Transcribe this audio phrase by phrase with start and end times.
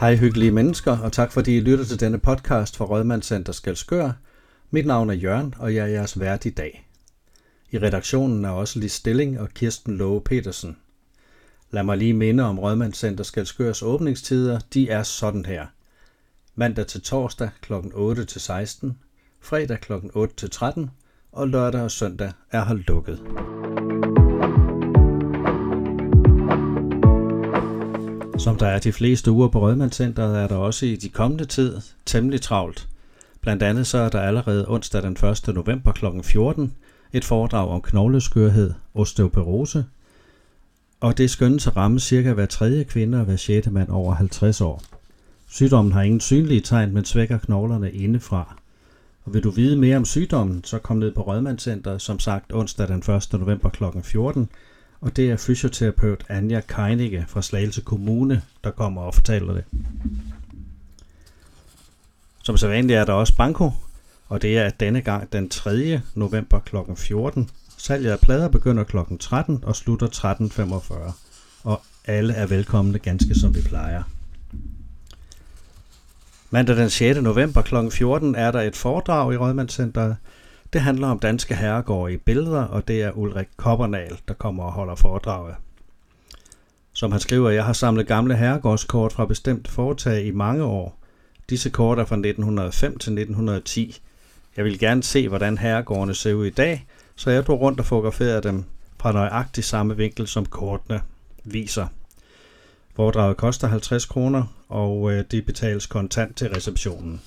[0.00, 4.12] Hej hyggelige mennesker, og tak fordi I lytter til denne podcast fra Rødmandscenter Skalskør.
[4.70, 6.88] Mit navn er Jørgen, og jeg er jeres vært i dag.
[7.70, 10.76] I redaktionen er også Lis Stilling og Kirsten Love Petersen.
[11.70, 14.60] Lad mig lige minde om Rødmandscenter Skalskørs åbningstider.
[14.74, 15.66] De er sådan her.
[16.54, 17.72] Mandag til torsdag kl.
[17.94, 18.98] 8 til 16,
[19.40, 19.92] fredag kl.
[20.14, 20.90] 8 til 13
[21.32, 23.20] og lørdag og søndag er holdt lukket.
[28.44, 31.76] Som der er de fleste uger på Rødmandscenteret, er der også i de kommende tid
[32.06, 32.88] temmelig travlt.
[33.40, 35.16] Blandt andet så er der allerede onsdag den
[35.48, 35.54] 1.
[35.54, 36.04] november kl.
[36.24, 36.74] 14
[37.12, 39.84] et foredrag om knogleskørhed, osteoporose,
[41.00, 44.60] og det skønnes at ramme cirka hver tredje kvinde og hver sjette mand over 50
[44.60, 44.82] år.
[45.48, 48.56] Sygdommen har ingen synlige tegn, men svækker knoglerne indefra.
[49.24, 52.88] Og vil du vide mere om sygdommen, så kom ned på Rødmandscenteret, som sagt onsdag
[52.88, 53.32] den 1.
[53.32, 53.84] november kl.
[54.02, 54.48] 14,
[55.00, 59.64] og det er fysioterapeut Anja Keinicke fra Slagelse Kommune, der kommer og fortæller det.
[62.42, 63.70] Som så vanligt er der også banko,
[64.28, 66.00] og det er denne gang den 3.
[66.14, 66.76] november kl.
[66.96, 67.50] 14.
[67.76, 68.96] Salget af plader begynder kl.
[69.20, 71.12] 13 og slutter 13.45,
[71.64, 74.02] og alle er velkomne ganske som vi plejer.
[76.50, 77.20] Mandag den 6.
[77.20, 77.74] november kl.
[77.90, 80.16] 14 er der et foredrag i Rødmandscenteret,
[80.72, 84.72] det handler om danske herregårde i billeder, og det er Ulrik Koppernal, der kommer og
[84.72, 85.54] holder foredraget.
[86.92, 90.98] Som han skriver, jeg har samlet gamle herregårdskort fra bestemt foretag i mange år.
[91.50, 94.00] Disse kort er fra 1905 til 1910.
[94.56, 97.86] Jeg vil gerne se, hvordan herregårdene ser ud i dag, så jeg drog rundt og
[97.86, 98.64] fotograferede dem
[98.98, 101.00] fra nøjagtig samme vinkel, som kortene
[101.44, 101.86] viser.
[102.96, 107.20] Foredraget koster 50 kroner, og øh, det betales kontant til receptionen.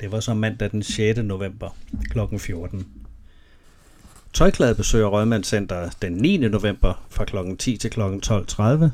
[0.00, 1.18] Det var så mandag den 6.
[1.22, 1.76] november
[2.10, 2.38] kl.
[2.38, 2.86] 14.
[4.32, 6.36] Tøjklæde besøger Rødmandscenter den 9.
[6.36, 7.36] november fra kl.
[7.58, 8.00] 10 til kl.
[8.00, 8.84] 12.30.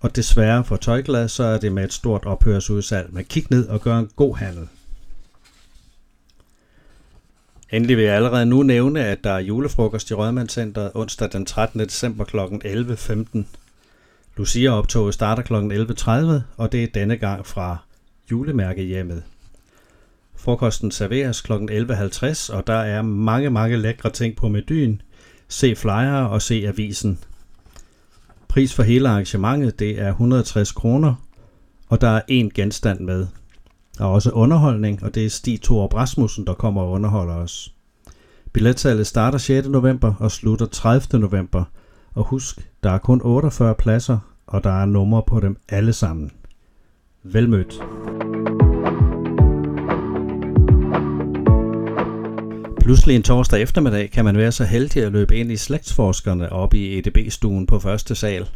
[0.00, 3.14] Og desværre for Tøjklæde, så er det med et stort ophørsudsalg.
[3.14, 4.68] Men kig ned og gør en god handel.
[7.72, 11.80] Endelig vil jeg allerede nu nævne, at der er julefrokost i Rødmandscenteret onsdag den 13.
[11.80, 12.38] december kl.
[12.38, 13.42] 11.15.
[14.36, 15.54] Lucia-optoget starter kl.
[15.54, 17.76] 11.30, og det er denne gang fra
[18.30, 19.22] julemærkehjemmet.
[20.40, 21.52] Frokosten serveres kl.
[21.52, 25.02] 11.50, og der er mange, mange lækre ting på menuen.
[25.48, 27.18] Se flyer og se avisen.
[28.48, 31.14] Pris for hele arrangementet det er 160 kroner,
[31.88, 33.26] og der er én genstand med.
[33.98, 37.74] Der er også underholdning, og det er Stig Thor Rasmussen, der kommer og underholder os.
[38.52, 39.68] Billetsalget starter 6.
[39.68, 41.20] november og slutter 30.
[41.20, 41.64] november.
[42.14, 46.30] Og husk, der er kun 48 pladser, og der er numre på dem alle sammen.
[47.22, 47.80] Velmødt.
[52.80, 56.74] Pludselig en torsdag eftermiddag kan man være så heldig at løbe ind i slægtsforskerne op
[56.74, 58.48] i EDB-stuen på første sal.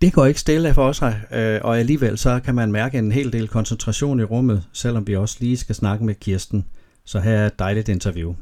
[0.00, 3.32] Det går ikke stille for sig, øh, og alligevel så kan man mærke en hel
[3.32, 6.64] del koncentration i rummet, selvom vi også lige skal snakke med Kirsten.
[7.04, 8.34] Så her er et dejligt interview.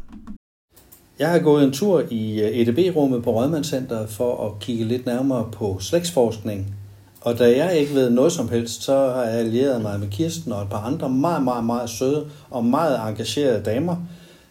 [1.19, 5.49] Jeg har gået en tur i øh, EDB-rummet på Rødmandscenteret for at kigge lidt nærmere
[5.53, 6.75] på slægtsforskning.
[7.21, 10.53] Og da jeg ikke ved noget som helst, så har jeg allieret mig med Kirsten
[10.53, 13.97] og et par andre meget, meget, meget søde og meget engagerede damer,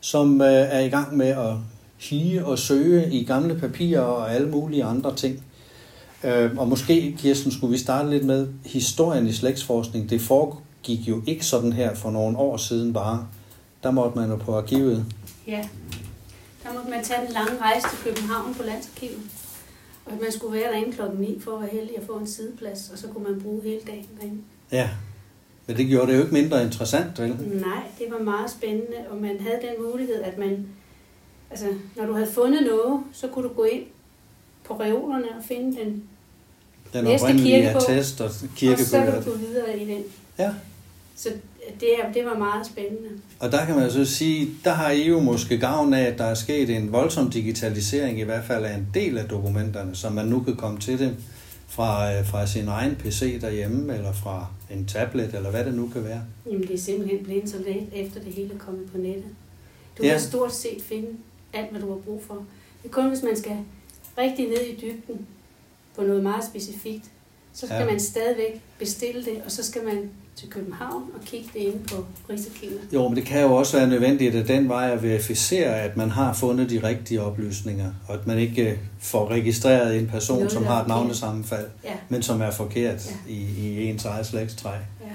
[0.04, 1.54] som øh, er i gang med at
[1.98, 5.44] hige og søge i gamle papirer og alle mulige andre ting.
[6.24, 10.10] Øh, og måske, Kirsten, skulle vi starte lidt med historien i slægtsforskning.
[10.10, 13.28] Det foregik jo ikke sådan her for nogle år siden bare.
[13.84, 15.06] Der måtte man jo på arkivet.
[15.48, 15.68] Ja,
[16.64, 19.22] der måtte man tage den lange rejse til København på Landsarkivet.
[20.06, 22.90] Og man skulle være derinde klokken 9 for at være heldig at få en sideplads,
[22.94, 24.42] og så kunne man bruge hele dagen derinde.
[24.72, 24.90] Ja,
[25.68, 27.30] men det gjorde det jo ikke mindre interessant, vel?
[27.30, 30.66] Nej, det var meget spændende, og man havde den mulighed, at man,
[31.52, 31.66] altså,
[31.96, 33.84] når du havde fundet noget, så kunne du gå ind
[34.64, 36.04] på reolerne og finde den,
[36.94, 39.24] Den næste kirkebog, attest og og så kirkebøger.
[39.24, 40.04] kunne du videre i den.
[40.40, 40.52] Ja,
[41.16, 41.30] Så
[41.80, 43.10] det, det var meget spændende.
[43.40, 46.24] og der kan man så sige, der har I jo måske gavn af, at der
[46.26, 50.26] er sket en voldsom digitalisering, i hvert fald af en del af dokumenterne, så man
[50.26, 51.16] nu kan komme til dem
[51.68, 55.88] fra, øh, fra sin egen PC derhjemme, eller fra en tablet, eller hvad det nu
[55.88, 56.22] kan være.
[56.46, 59.26] Jamen, det er simpelthen blevet så let, efter det hele er kommet på nettet.
[59.98, 60.10] Du Ja.
[60.12, 61.10] kan stort set finde
[61.54, 62.34] alt, hvad du har brug for.
[62.84, 63.58] Det er kun, hvis man skal
[64.18, 65.28] rigtig ned i dybden
[65.96, 67.04] på noget meget specifikt,
[67.54, 67.86] så skal Ja.
[67.86, 72.06] man stadigvæk bestille det, og så skal man til København og kigge det inde på
[72.30, 72.80] Rigsarkivet.
[72.94, 76.10] Jo, men det kan jo også være nødvendigt at den vej at verificere, at man
[76.10, 80.52] har fundet de rigtige oplysninger, og at man ikke øh, får registreret en person, Noget,
[80.52, 83.32] som har et navnesammenfald, Ja, men som er forkert Ja.
[83.34, 84.70] i, i ens eget slægtstræ.
[84.72, 85.06] ja.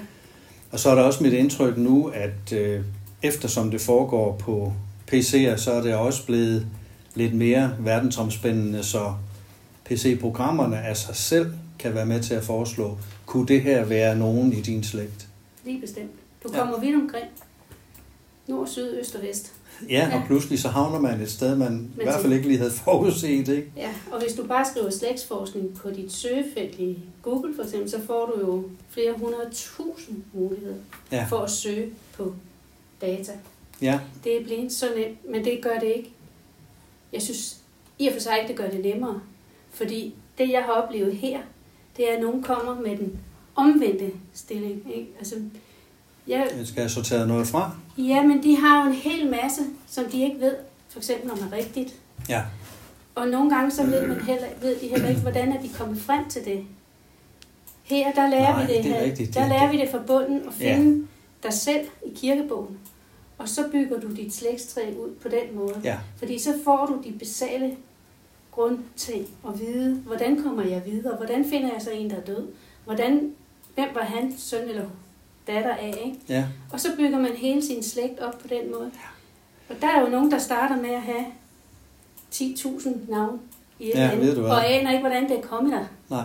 [0.71, 2.81] Og så er der også mit indtryk nu, at øh,
[3.23, 4.73] eftersom det foregår på
[5.11, 6.67] PC'er, så er det også blevet
[7.15, 9.13] lidt mere verdensomspændende, så
[9.85, 14.53] PC-programmerne af sig selv kan være med til at foreslå, kunne det her være nogen
[14.53, 15.27] i din slægt?
[15.65, 16.11] Lige bestemt.
[16.43, 16.59] Du Ja.
[16.59, 17.25] kommer vidt omkring.
[18.47, 19.53] Nord, syd, øst og vest.
[19.89, 20.23] Ja, og Ja.
[20.27, 23.71] pludselig så havner man et sted, man i hvert fald ikke lige havde forudset, ikke?
[23.77, 28.01] Ja, og hvis du bare skriver slægtsforskning på dit søgefelt i Google for eksempel, så
[28.07, 30.75] får du jo flere hundrede tusind muligheder
[31.11, 31.25] Ja.
[31.29, 32.33] for at søge på
[33.01, 33.31] data.
[33.81, 36.09] Ja, Det er blevet så nemt, men det gør det ikke.
[37.13, 37.57] Jeg synes
[37.99, 39.21] i og for sig ikke, det gør det nemmere.
[39.71, 41.39] Fordi det, jeg har oplevet her,
[41.99, 43.19] det er, at nogen kommer med den
[43.55, 44.81] omvendte stilling.
[44.95, 45.07] Ikke?
[45.19, 45.35] Altså,
[46.27, 47.71] jeg, jeg skal have sorteret noget fra.
[47.97, 50.55] ja, men de har jo en hel masse, som de ikke ved,
[50.89, 51.95] for eksempel om er rigtigt.
[52.29, 52.41] Ja,
[53.15, 56.01] Og nogle gange så ved, man heller, ved de heller ikke, hvordan er de kommet
[56.01, 56.63] frem til det.
[57.83, 59.33] Her, der lærer Nej, vi det, det er her, rigtigt.
[59.33, 60.75] der Det- lærer det- vi det fra bunden og Ja.
[60.77, 61.07] finde
[61.43, 62.77] dig selv i kirkebogen.
[63.37, 65.75] Og så bygger du dit slægtstræ ud på den måde.
[65.83, 67.75] ja, Fordi så får du de basale
[68.51, 72.47] grundting at vide, hvordan kommer jeg videre, hvordan finder jeg så en, der er død,
[72.85, 73.31] hvordan,
[73.75, 74.85] hvem var han søn eller
[75.47, 76.17] datter af, ikke?
[76.29, 76.45] ja.
[76.73, 78.91] Og så bygger man hele sin slægt op på den måde.
[79.69, 81.25] Og der er jo nogen, der starter med at have
[82.33, 83.39] 10.000 navn
[83.79, 84.51] i et Ja, andet, ved du hvad?
[84.51, 85.85] og aner ikke, hvordan det er kommet der.
[86.09, 86.23] Nej.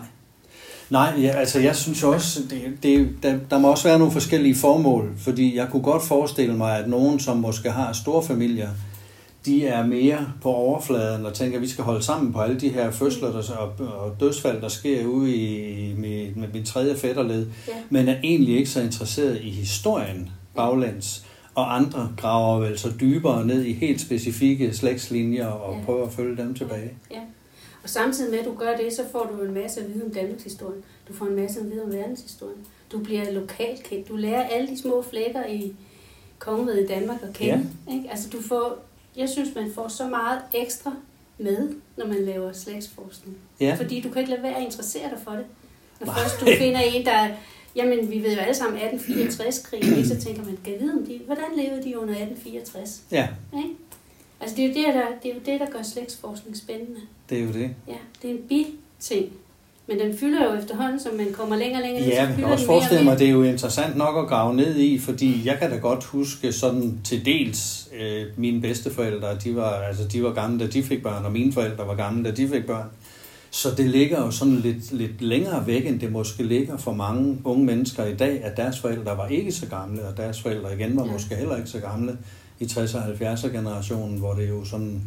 [0.91, 4.55] Nej, ja, altså jeg synes også, det, det, der, der må også være nogle forskellige
[4.55, 8.69] formål, fordi jeg kunne godt forestille mig, at nogen, som måske har store familier,
[9.47, 12.69] de er mere på overfladen og tænker, at vi skal holde sammen på alle de
[12.69, 17.47] her fødsler der, og, og dødsfald, der sker ude i, med, med min tredje fætterled,
[17.69, 17.73] Ja.
[17.91, 21.25] men er egentlig ikke så interesseret i historien baglæns,
[21.55, 25.85] og andre graver vel så dybere ned i helt specifikke slægtslinjer og Ja.
[25.85, 26.91] prøver at følge dem tilbage.
[27.11, 27.21] Ja.
[27.83, 30.11] Og samtidig med, at du gør det, så får du en masse at vide om
[30.11, 30.77] Danmarks historie.
[31.09, 32.59] Du får en masse at vide om verdenshistorien.
[32.93, 34.09] Du bliver lokalt kendt.
[34.09, 35.73] Du lærer alle de små flækker i
[36.39, 37.67] kongeriget i Danmark at kende.
[37.89, 37.93] Ja.
[37.95, 38.11] Ikke?
[38.11, 38.84] Altså, du får,
[39.17, 40.93] jeg synes, man får så meget ekstra
[41.39, 43.37] med, når man laver slægtsforskning.
[43.61, 45.45] Ja, Fordi du kan ikke lade være at interessere dig for det.
[46.01, 46.17] Når Nej.
[46.19, 47.29] først du finder en, der...
[47.77, 50.09] Jamen, vi ved jo alle sammen 1864-krigen, ikke?
[50.09, 51.21] så tænker man, kan vide om de...
[51.27, 53.03] Hvordan levede de under 1864?
[53.11, 53.69] ja, Ikke?
[54.41, 57.01] Altså, det er, jo det, der, det er jo det, der gør slægtsforskning spændende.
[57.31, 57.71] det er jo det.
[57.89, 59.33] Ja, det er en bi-ting.
[59.87, 62.37] Men den fylder jo efterhånden, som man kommer længere og længere Ja, så men jeg
[62.39, 65.59] kan også forestille mig, det er jo interessant nok at grave ned i, fordi jeg
[65.59, 70.33] kan da godt huske sådan til dels øh, mine bedsteforældre, de var, altså, de var
[70.33, 72.87] gamle, da de fik børn, og mine forældre var gamle, da de fik børn.
[73.51, 77.39] Så det ligger jo sådan lidt, lidt længere væk, end det måske ligger for mange
[77.45, 80.97] unge mennesker i dag, at deres forældre var ikke så gamle, og deres forældre igen
[80.97, 81.13] var Ja.
[81.13, 82.17] måske heller ikke så gamle
[82.61, 85.01] i 60'er og 70'er generationen, hvor det jo sådan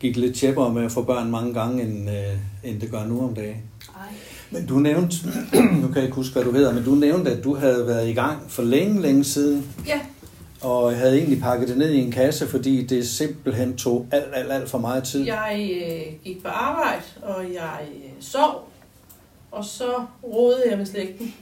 [0.00, 3.24] gik lidt tjeppere med at få børn mange gange, end, øh, end det gør nu
[3.24, 3.56] om dagen.
[3.96, 4.06] Ej,
[4.50, 5.16] Men du nævnte,
[5.82, 8.08] nu kan jeg ikke huske, hvad du hedder, men du nævnte, at du havde været
[8.08, 10.00] i gang for længe, længe siden, Ja,
[10.60, 14.52] og havde egentlig pakket det ned i en kasse, fordi det simpelthen tog alt, alt,
[14.52, 15.24] alt for meget tid.
[15.26, 18.68] jeg øh, gik på arbejde, og jeg øh, sov,
[19.50, 19.92] og så
[20.24, 21.34] rodede jeg med slægten.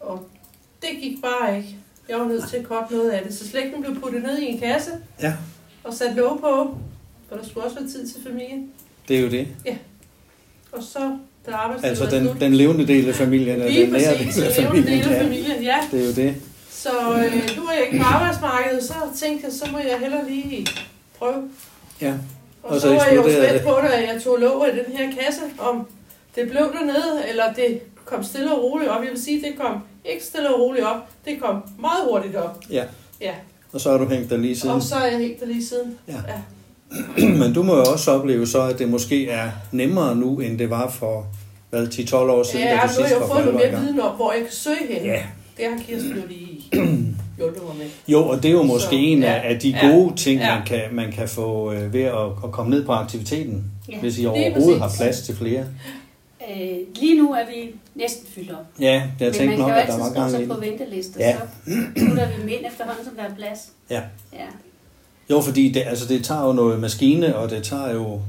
[0.00, 0.28] Og
[0.82, 1.76] det gik bare ikke.
[2.08, 4.44] Jeg var nødt til at koppe noget af det, så slægten blev puttet ned i
[4.46, 4.90] en kasse
[5.22, 5.34] Ja,
[5.84, 6.74] og sat låg på,
[7.30, 8.70] for der skulle også være tid til familien.
[9.08, 9.48] det er jo det.
[10.72, 11.16] Og så,
[11.46, 14.52] da arbejdstiden Altså den, slut, den levende del af familien, lige den nære del af
[14.54, 14.86] familien.
[14.86, 15.78] del af Ja, familien, ja.
[15.90, 16.34] det er jo det.
[16.70, 20.28] Så øh, nu er jeg ikke på arbejdsmarkedet, så tænkte jeg, så må jeg hellere
[20.30, 20.66] lige
[21.18, 21.48] prøve.
[22.00, 22.18] Ja, Og,
[22.62, 24.70] Og og så så, var jeg jo spændt på det, at jeg tog låg i
[24.78, 25.86] den her kasse, om
[26.34, 29.02] det blev dernede, eller det kom stille og roligt op.
[29.04, 32.60] Jeg vil sige, det kom ikke stille og roligt op, det kom meget hurtigt op.
[32.70, 32.84] ja.
[33.20, 33.34] Ja,
[33.72, 34.74] Og så har du hængt der lige siden.
[34.74, 35.98] og så er jeg helt der lige siden.
[36.08, 36.12] Ja.
[36.12, 36.38] ja.
[37.40, 40.70] Men du må jo også opleve så, at det måske er nemmere nu, end det
[40.70, 41.26] var for
[41.70, 43.54] hvad, 10-12 år siden, Ja, da nu du har sidst jeg var jo for fået
[43.54, 45.04] noget mere viden om, hvor jeg kan søge hen.
[45.04, 45.22] Ja,
[45.56, 46.60] Det har Kirsten jo lige
[47.38, 47.86] hjulpet mig med.
[48.08, 49.52] Jo, og det er jo måske Så, en af, ja.
[49.54, 49.88] af de Ja.
[49.88, 50.54] gode ting, Ja.
[50.58, 53.98] man kan, man kan få øh, ved at, at komme ned på aktiviteten, Ja.
[54.00, 55.64] hvis I overhovedet har plads til flere.
[56.50, 58.56] Øh, lige nu er vi næsten fyldt op.
[58.80, 60.48] Ja, jeg Men tænkte man nok, kan jo at der altid var gang i sig
[60.48, 60.70] på det.
[60.70, 61.32] ventelister, Ja.
[61.36, 61.72] så
[62.06, 63.58] putter vi dem ind efterhånden, som der er plads.
[63.90, 64.00] Ja.
[64.32, 64.38] ja.
[65.30, 68.20] Jo, fordi det, altså, det tager jo noget maskine, og det tager jo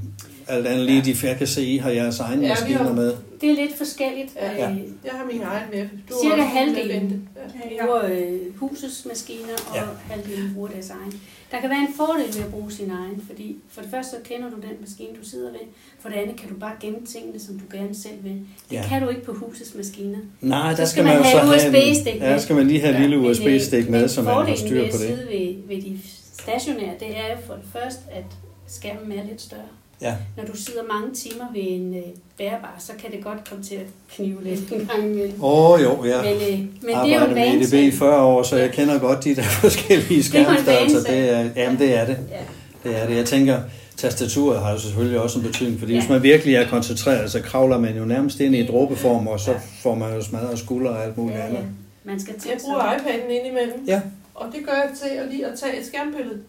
[0.48, 2.93] alt andet lige, de jeg kan se, I har jeres egne Ja, ja, maskiner har-
[2.93, 3.13] med.
[3.41, 4.29] Det er lidt forskelligt.
[4.36, 4.51] Ja.
[4.53, 4.65] Øh, Ja.
[5.10, 5.84] Jeg har min egen med.
[6.10, 7.29] Du Cirka halvdelen.
[7.77, 7.86] Ja.
[7.86, 9.81] bruger øh, husets maskiner, og Ja.
[9.81, 9.88] ja.
[10.10, 11.13] halvdelen bruger deres egen.
[11.51, 14.17] Der kan være en fordel ved at bruge sin egen, fordi for det første så
[14.29, 15.65] kender du den maskine, du sidder ved.
[16.01, 18.31] For det andet kan du bare gemme tingene, som du gerne selv vil.
[18.31, 18.41] Det
[18.72, 18.75] Ja.
[18.81, 18.88] ja.
[18.89, 20.20] kan du ikke på husets maskiner.
[20.41, 22.39] Nej, der Så skal, skal man, man have have en, USB-stik ja, der med.
[22.39, 24.81] skal man lige have en lille Men, øh, USB-stik med, så man har fordelen styr
[24.81, 25.10] ved på at det.
[25.10, 26.00] sidde ved, ved de
[26.43, 28.24] stationære, det er jo for det første, at
[28.67, 29.62] skærmen er lidt større.
[30.01, 30.15] Ja.
[30.38, 32.03] Når du sidder mange timer ved en øh,
[32.38, 35.43] bærbar, så kan det godt komme til at knive lidt en gang imellem.
[35.43, 36.21] Åh oh, jo, ja.
[36.21, 37.93] Men, øh, men det er jo en med EDB i vanesag.
[37.93, 41.00] 40 år, så jeg kender godt de der forskellige er skærmstørrelser.
[41.12, 42.17] Det er, jamen, det er det.
[42.31, 42.89] Ja.
[42.89, 43.15] Det er det.
[43.15, 43.60] Jeg tænker,
[43.98, 46.00] Tastaturet har jo selvfølgelig også en betydning, fordi Ja.
[46.00, 49.53] hvis man virkelig er koncentreret, så kravler man jo nærmest ind i dråbeform, og så
[49.81, 51.50] får man jo smadret skuldre og alt muligt Ja, ja.
[51.50, 51.65] andet.
[52.03, 53.86] Man skal til Jeg bruger iPad'en indimellem.
[53.88, 54.01] Ja.
[54.35, 56.43] Og det gør jeg til at lige at tage et skærmbillede.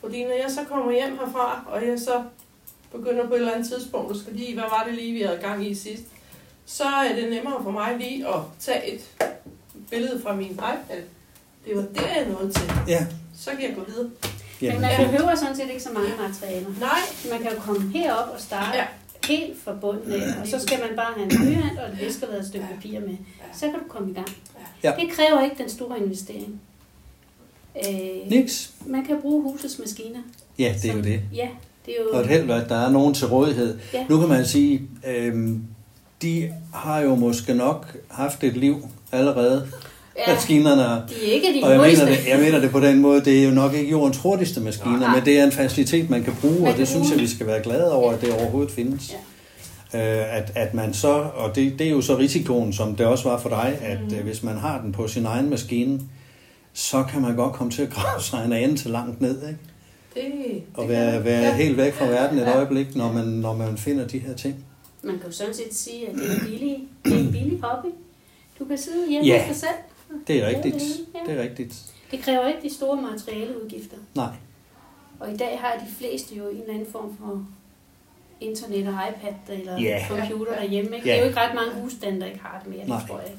[0.00, 2.22] Fordi når jeg så kommer hjem herfra, og jeg så
[2.92, 5.38] begynder på et eller andet tidspunkt, og skal lige, hvad var det lige, vi havde
[5.38, 6.02] gang i sidst,
[6.66, 9.00] så er det nemmere for mig lige at tage et
[9.90, 11.02] billede fra min iPad.
[11.66, 12.70] Det var det, jeg nåede til.
[12.88, 13.06] Ja,
[13.38, 14.04] Så kan jeg gå videre.
[14.60, 15.10] Men jamen, man fint.
[15.10, 16.68] behøver sådan set ikke så mange materialer.
[16.80, 16.98] Nej,
[17.30, 18.86] Man kan jo komme herop og starte Ja.
[19.28, 22.46] helt fra bunden af, og så skal man bare have en blyant og et viskerladet
[22.46, 23.16] stykke papir med.
[23.54, 24.28] Så kan du komme i gang.
[24.82, 24.92] Ja.
[25.00, 26.60] Det kræver ikke den store investering.
[27.88, 28.70] Øh, Niks.
[28.86, 30.18] man kan bruge husets maskiner.
[30.58, 31.20] Ja, det er jo som- det.
[31.34, 31.48] Ja,
[31.86, 32.10] det er jo...
[32.12, 33.78] Og et held, at der er nogen til rådighed.
[33.94, 34.04] Ja.
[34.08, 35.62] Nu kan man sige, øhm,
[36.22, 39.66] de har jo måske nok haft et liv allerede,
[40.28, 40.82] ja, maskinerne.
[40.82, 42.04] de er ikke de Og jeg hurtigste.
[42.04, 44.60] mener, det, jeg mener det på den måde, det er jo nok ikke jordens hurtigste
[44.60, 45.14] maskiner, Nej.
[45.16, 47.46] men det er en facilitet, man kan bruge, Man og det synes jeg, vi skal
[47.46, 49.10] være glade over, at det overhovedet findes.
[49.12, 49.16] Ja.
[50.20, 53.28] Øh, at, at man så, og det, det er jo så risikoen, som det også
[53.28, 54.14] var for dig, at Mhm.
[54.14, 56.00] øh, hvis man har den på sin egen maskine,
[56.78, 59.58] så kan man godt komme til at grave sig en ane til langt ned, ikke?
[60.14, 61.54] det, Og det være, kan- være ja.
[61.56, 64.64] helt væk fra verden et øjeblik, når man, når man finder de her ting.
[65.02, 67.88] Man kan jo sådan set sige, at det er billig, det er en billig hobby.
[68.58, 69.44] Du kan sidde hjemme Ja.
[69.48, 69.70] dig selv.
[70.26, 70.74] Det er rigtigt.
[70.74, 71.32] er ja.
[71.32, 71.74] Det er rigtigt.
[72.10, 73.96] Det kræver ikke de store materialeudgifter.
[74.14, 74.32] Nej.
[75.20, 77.44] Og i dag har de fleste jo en eller anden form for
[78.40, 80.04] internet og iPad eller Ja.
[80.08, 80.96] computer derhjemme.
[80.96, 81.08] Ikke?
[81.08, 81.12] Ja.
[81.12, 82.98] Det er jo ikke ret mange husstande, der ikke har det mere, Nej.
[83.00, 83.30] det tror jeg.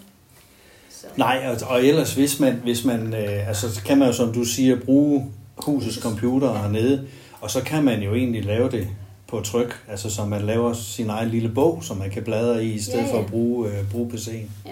[1.01, 1.07] Så.
[1.17, 4.33] Nej, og, og ellers hvis man, hvis man øh, altså så kan man jo som
[4.33, 5.25] du siger, bruge
[5.57, 7.07] husets computer hernede,
[7.41, 8.87] og så kan man jo egentlig lave det
[9.27, 12.73] på tryk, altså så man laver sin egen lille bog, som man kan bladre i,
[12.73, 13.23] i stedet Ja, for ja.
[13.23, 14.31] at bruge, øh, bruge PC'en.
[14.65, 14.71] Ja.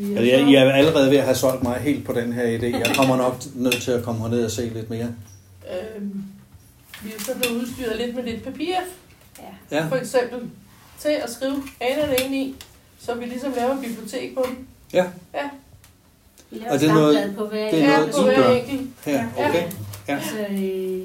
[0.00, 2.64] Altså, jeg, jeg er allerede ved at have solgt mig helt på den her idé.
[2.78, 5.08] Jeg kommer nok nødt til at komme herned og se lidt mere.
[5.96, 6.22] Øhm,
[7.02, 8.74] vi er så blevet udstyret lidt med lidt papir,
[9.70, 9.76] Ja.
[9.78, 10.38] Ja, for eksempel,
[10.98, 12.54] til at skrive anerne ind i,
[13.00, 14.66] så vi ligesom laver et bibliotek på dem.
[14.92, 15.04] Ja,
[16.50, 18.24] Vi laver Og et det er noget- på hver det er Ja, noget, på I
[18.24, 18.50] hver gør.
[18.50, 18.80] enkelt.
[19.04, 19.62] her, okay.
[20.08, 20.14] Ja.
[20.14, 21.04] Altså, øh,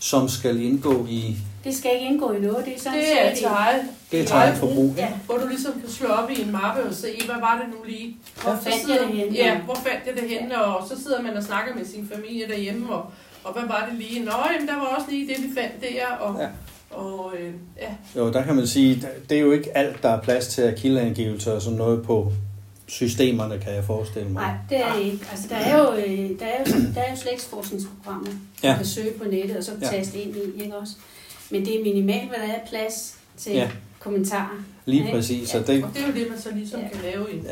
[0.00, 2.64] Som skal indgå i, det skal ikke indgå i noget.
[2.66, 4.94] Det er sådan Det er eget, det er i til eget eget brug, forbrug.
[4.96, 5.08] Ja.
[5.26, 7.84] hvor du ligesom kan slå op i en mappe og se, hvad var det nu
[7.86, 8.16] lige?
[8.42, 9.36] Hvor Så fandt sidder- jeg det henne?
[9.36, 10.64] Ja, hvor fandt jeg det henne?
[10.64, 13.04] Og så sidder man og snakker med sin familie derhjemme, og,
[13.44, 14.24] og hvad var det lige?
[14.24, 16.42] Nå, jamen, der var også lige det, vi fandt der, og, Ja.
[16.44, 16.48] ja.
[16.96, 20.20] og øh, ja, Jo, der kan man sige, det er jo ikke alt, der er
[20.20, 22.32] plads til at kildeangivelser og sådan noget på
[22.92, 24.42] systemerne, kan jeg forestille mig.
[24.42, 25.18] Nej, det er det ikke.
[25.30, 28.28] Altså, der er jo, øh, der er jo, der er jo slægtsforskningsprogrammer,
[28.62, 28.68] ja.
[28.68, 28.72] Ja.
[28.72, 29.86] man kan søge på nettet, og så Ja.
[29.88, 30.92] taste ind i, ikke også?
[31.50, 33.58] Men det er minimalt, hvad der er plads til Ja.
[33.62, 33.70] ja.
[34.00, 34.62] kommentarer.
[34.86, 35.10] Lige Ja.
[35.10, 35.64] præcis, så Ja.
[35.64, 36.88] det, og det er jo det, man så ligesom Ja.
[36.88, 37.50] kan lave i Ja.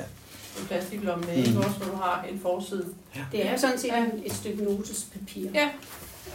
[0.61, 1.57] en plastiklomme med, Mm.
[1.57, 2.87] også, hvor du har en forside.
[3.33, 4.05] Det er jo sådan set Ja.
[4.27, 5.47] et stykke notespapir.
[5.55, 5.69] Ja.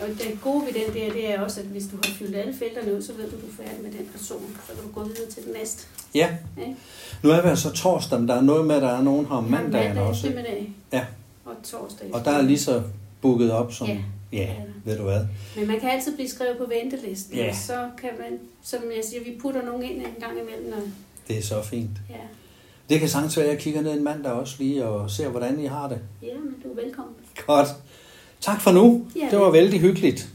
[0.02, 2.54] Og det gode ved den der, det er også, at hvis du har fyldt alle
[2.54, 4.42] felterne ud, så ved du, du er færdig med den person.
[4.68, 5.88] Så kan du gå videre til den næste.
[6.16, 6.30] ja.
[6.60, 6.76] Ikke?
[7.24, 9.36] Nu er vi altså torsdag, men der er noget med, at der er nogen her
[9.36, 10.28] om mandagen mandag også.
[10.28, 10.74] eftermiddag.
[10.94, 11.06] Ja.
[11.46, 12.14] Og torsdag.
[12.14, 12.82] Og der er lige så
[13.22, 13.98] booket op som, Ja.
[14.34, 14.50] ja,
[14.86, 15.22] ved du hvad.
[15.58, 17.54] Men man kan altid blive skrevet på ventelisten, Ja.
[17.56, 20.82] så kan man, som jeg siger, vi putter nogen ind en gang imellem, og
[21.28, 21.90] Det er så fint.
[22.10, 22.16] ja,
[22.90, 25.60] Det kan sagtens være, at jeg kigger ned en mandag også lige og ser, hvordan
[25.60, 26.00] I har det.
[26.22, 27.14] ja men du er velkommen.
[27.48, 27.68] Godt.
[28.46, 29.08] Tak for nu.
[29.16, 29.28] Ja.
[29.32, 30.30] Det var vældig hyggeligt.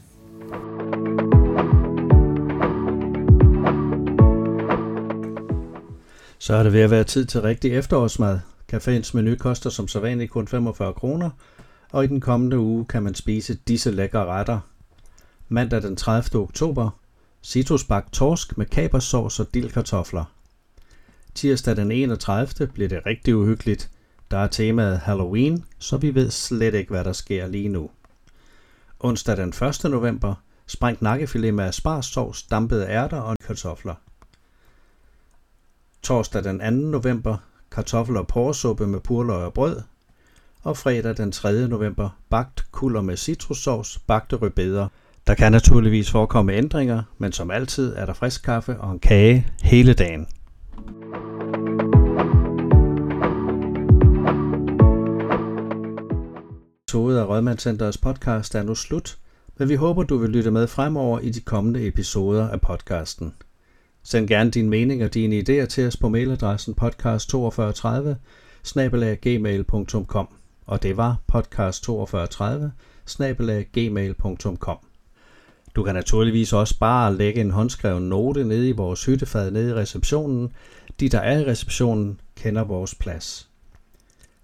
[6.39, 8.39] Så er det ved at være tid til rigtig efterårsmad.
[8.73, 11.31] Caféens menu koster som sædvanligt kun 45 kroner,
[11.93, 14.61] og i den kommende uge kan man spise disse lækre retter.
[15.49, 16.43] Mandag den 30.
[16.43, 16.91] oktober,
[17.43, 20.25] citrusbagt torsk med kabersauce og dildkartofler.
[21.35, 22.67] Tirsdag den 31.
[22.67, 23.91] bliver det rigtig uhyggeligt.
[24.31, 27.91] Der er temaet Halloween, så vi ved slet ikke, hvad der sker lige nu.
[29.03, 29.85] Onsdag den 1.
[29.85, 30.35] november,
[30.67, 33.95] sprængt nakkefilet med asparsovs, dampede ærter og kartofler.
[36.03, 36.71] Torsdag den 2.
[36.71, 37.37] november,
[37.71, 39.83] kartofler og porsuppe med purløg og brød.
[40.63, 41.69] Og fredag den 3.
[41.69, 44.89] november, bagt kulder med citrussovs, bagte rødbeder.
[45.27, 49.47] Der kan naturligvis forekomme ændringer, men som altid er der frisk kaffe og en kage
[49.63, 50.27] hele dagen.
[56.91, 59.19] Episode af Rødmandscenterets podcast er nu slut,
[59.59, 63.35] men vi håber, du vil lytte med fremover i de kommende episoder af podcasten.
[64.03, 68.15] Send gerne din mening og dine idéer til os på mailadressen podcast4230
[69.23, 70.29] gmail.com
[70.67, 72.71] og det var podcast4230
[73.73, 74.79] gmail.com.
[75.75, 79.75] Du kan naturligvis også bare lægge en håndskreven note nede i vores hyttefad nede i
[79.75, 80.53] receptionen.
[81.01, 83.50] De, der er i receptionen, kender vores plads.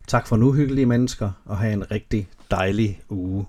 [0.06, 3.46] Tak for nu, hyggelige mennesker, og have en rigtig dejlig uge.